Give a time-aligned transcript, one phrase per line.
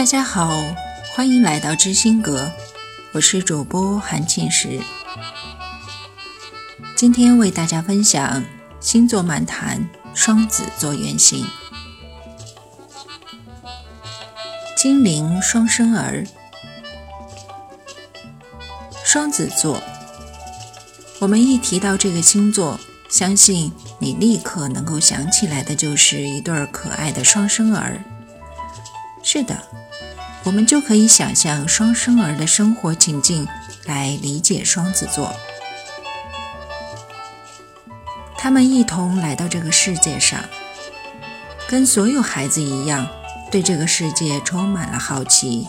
[0.00, 0.64] 大家好，
[1.12, 2.50] 欢迎来到知心阁，
[3.12, 4.80] 我是主播韩庆石。
[6.96, 8.42] 今天为大家分享
[8.80, 11.46] 星座漫谈双子座原型。
[14.74, 16.24] 精灵双生儿，
[19.04, 19.82] 双子座。
[21.18, 22.80] 我们一提到这个星座，
[23.10, 28.02] 相信你立刻能够想起来的就是一对可爱的双生儿。
[29.22, 29.62] 是的。
[30.42, 33.46] 我们就可以想象双生儿的生活情境
[33.84, 35.34] 来理解双子座。
[38.38, 40.40] 他们一同来到这个世界上，
[41.68, 43.06] 跟所有孩子一样，
[43.50, 45.66] 对这个世界充满了好奇，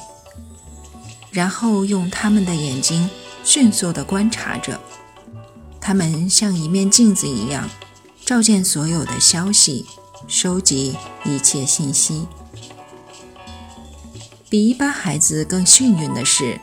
[1.32, 3.10] 然后用他们的眼睛
[3.44, 4.80] 迅速地观察着。
[5.82, 7.70] 他们像一面镜子一样，
[8.26, 9.86] 照见所有的消息，
[10.30, 12.26] 收集一切信息。
[14.52, 16.60] 比一般孩子更幸运的是，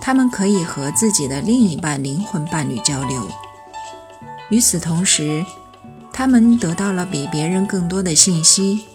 [0.00, 3.30] 他们可以和自己的另一半灵魂伴侣交流。
[4.48, 5.46] 与此同时，
[6.12, 8.86] 他们得到了比别人更多的信息。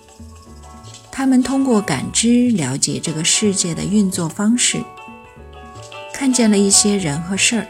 [1.09, 4.83] 他们通过感知了解这个世界的运作方式，
[6.13, 7.67] 看见了一些人和事儿，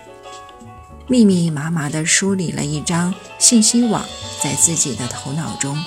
[1.08, 4.04] 密密麻麻地梳理了一张信息网
[4.42, 5.78] 在自己的头脑中。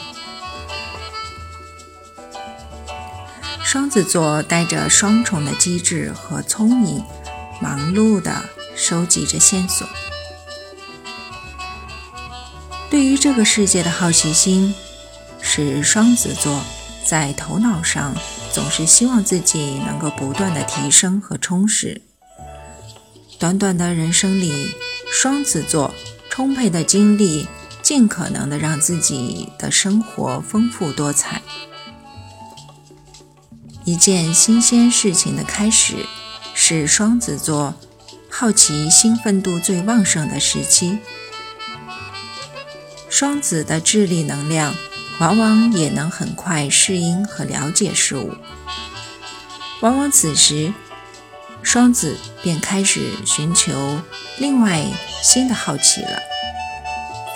[3.74, 7.02] 双子座带着双重的机智和聪明，
[7.60, 9.84] 忙碌地收集着线索。
[12.88, 14.72] 对于这个世界的好奇心，
[15.40, 16.62] 使双子座
[17.04, 18.14] 在头脑上
[18.52, 22.00] 总是希望自己能够不断的提升和充实。
[23.40, 24.72] 短短的人生里，
[25.12, 25.92] 双子座
[26.30, 27.48] 充沛的精力，
[27.82, 31.42] 尽可能的让自己的生活丰富多彩。
[33.84, 36.06] 一件新鲜事情的开始，
[36.54, 37.74] 是双子座
[38.30, 40.98] 好奇兴奋度最旺盛的时期。
[43.10, 44.74] 双子的智力能量
[45.20, 48.34] 往往也能很快适应和了解事物，
[49.82, 50.72] 往往此时，
[51.62, 53.98] 双子便开始寻求
[54.38, 54.82] 另外
[55.22, 56.18] 新的好奇了。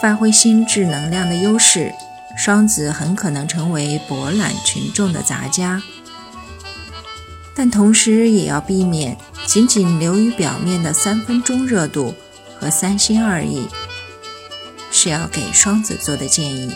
[0.00, 1.92] 发挥心智能量的优势，
[2.38, 5.82] 双子很可能成为博览群众的杂家。
[7.58, 12.14] 但同时也要避免仅仅流于表面的三分钟热度
[12.56, 13.66] 和三心二意，
[14.92, 16.70] 是要给双子座的建议。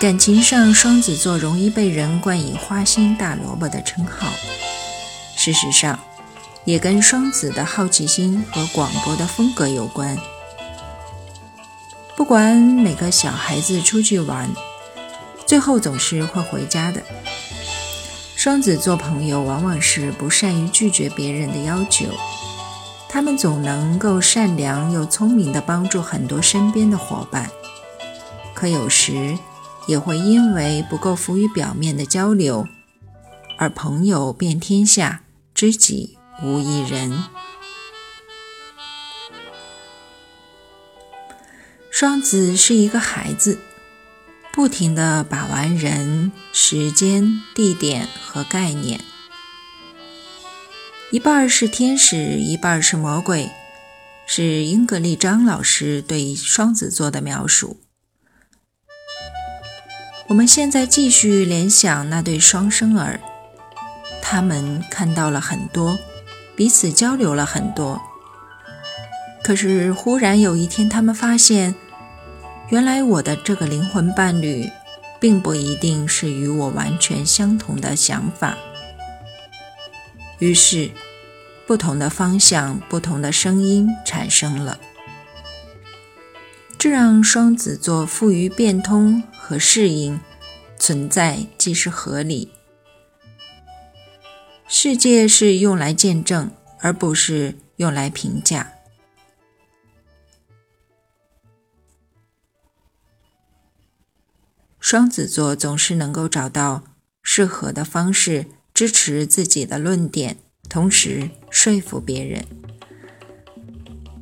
[0.00, 4.32] 感情上，双子座容易被人冠以“花心大萝卜”的称号，
[5.36, 5.98] 事实上，
[6.64, 10.16] 也跟双子的好奇心和广博的风格有关。
[12.16, 14.48] 不管每个小孩子出去玩，
[15.46, 17.02] 最后总是会回家的。
[18.44, 22.04] 双子座朋友往往是不善于拒绝别人的要求，
[23.08, 27.50] 他们总能够善良又聪明地帮助很多身边的伙伴，
[28.52, 29.38] 可有时
[29.86, 32.68] 也会因为不够浮于表面的交流，
[33.56, 35.22] 而朋友遍天下，
[35.54, 37.24] 知己无一人。
[41.90, 43.58] 双子是一个孩子。
[44.54, 49.00] 不停地把玩人、时间、地点和概念，
[51.10, 53.50] 一半是天使，一半是魔鬼，
[54.28, 57.80] 是英格丽张老师对双子座的描述。
[60.28, 63.18] 我们现在继续联想那对双生儿，
[64.22, 65.98] 他们看到了很多，
[66.54, 68.00] 彼此交流了很多，
[69.42, 71.74] 可是忽然有一天，他们发现。
[72.70, 74.68] 原来我的这个灵魂伴侣，
[75.20, 78.56] 并不一定是与我完全相同的想法。
[80.38, 80.90] 于是，
[81.66, 84.78] 不同的方向、不同的声音产生了，
[86.78, 90.18] 这让双子座富于变通和适应，
[90.78, 92.50] 存在即是合理。
[94.66, 96.50] 世界是用来见证，
[96.80, 98.72] 而不是用来评价。
[104.94, 106.84] 双子座总是能够找到
[107.20, 110.36] 适合的方式支持自己的论点，
[110.68, 112.44] 同时说服别人。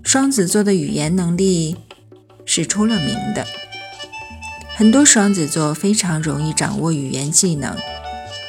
[0.02, 1.76] 双子座的语言能力
[2.46, 3.46] 是出了名的，
[4.74, 7.76] 很多双子座非常容易掌握语言技能，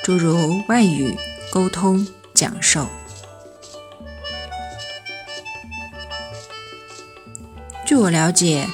[0.02, 1.18] 诸如外语、
[1.52, 2.88] 沟通、讲授。
[7.86, 8.70] 据我了解，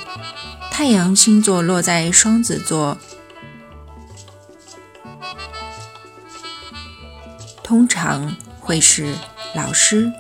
[0.70, 3.00] 太阳星座落在双子座。
[7.70, 9.14] 通常会是
[9.54, 10.12] 老师、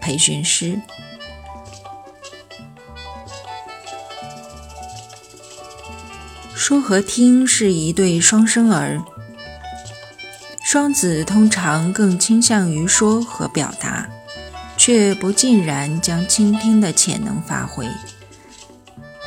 [0.00, 0.80] 培训师。
[6.54, 9.02] 说和听是一对双生儿，
[10.62, 14.08] 双子通常更倾向于说和表达，
[14.78, 17.86] 却不尽然将倾听的潜能发挥。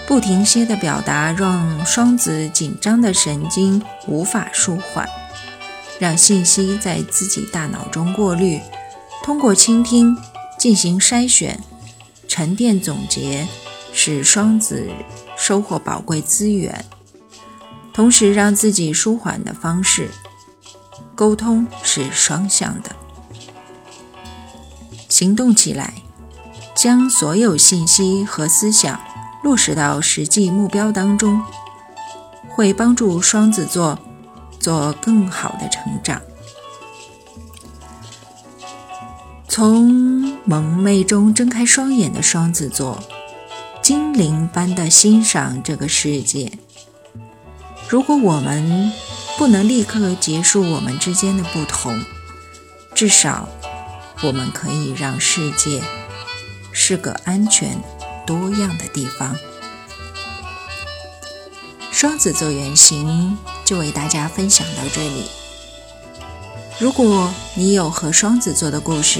[0.07, 5.07] 不停歇的表达让双子紧张的神经无法舒缓，
[5.99, 8.61] 让信息在自己大脑中过滤，
[9.23, 10.17] 通过倾听
[10.59, 11.59] 进行筛选、
[12.27, 13.47] 沉淀、总结，
[13.93, 14.87] 使双子
[15.35, 16.85] 收获宝贵资源。
[17.93, 20.09] 同时，让自己舒缓的方式，
[21.15, 22.95] 沟通是双向的，
[25.09, 25.95] 行动起来，
[26.75, 28.99] 将所有信息和思想
[29.43, 31.41] 落实到实际目标当中，
[32.47, 33.97] 会帮助双子座
[34.67, 36.21] 做更好的成长。
[39.47, 43.01] 从蒙昧中睁开双眼的双子座，
[43.81, 46.51] 精灵般的欣赏这个世界。
[47.87, 48.91] 如果我们
[49.37, 52.03] 不能立刻结束我们之间的不同，
[52.93, 53.47] 至少
[54.21, 55.81] 我们可以让世界
[56.73, 57.81] 是个安全、
[58.25, 59.33] 多样的地方。
[61.89, 63.37] 双子座原型
[63.67, 65.25] 就为大家分享到这里。
[66.79, 69.19] 如果你有和双子座的故事，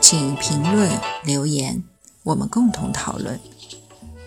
[0.00, 0.90] 请评论
[1.22, 1.84] 留言，
[2.24, 3.38] 我们共同讨论。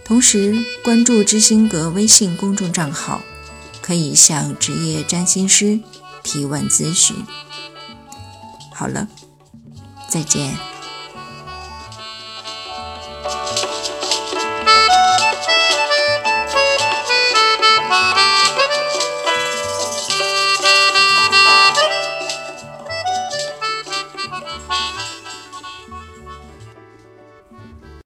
[0.06, 3.22] 同时关注知心阁微信公众账号，
[3.82, 5.82] 可以向职业占星师
[6.24, 7.18] 提问咨询。
[8.74, 9.10] 好了，
[10.08, 10.75] 再见。